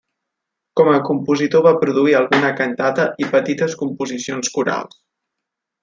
Com 0.79 0.87
a 0.93 1.01
compositor 1.09 1.63
va 1.67 1.73
produir 1.83 2.17
alguna 2.21 2.51
cantata 2.63 3.05
i 3.25 3.31
petites 3.37 3.79
composicions 3.85 4.55
corals. 4.59 5.01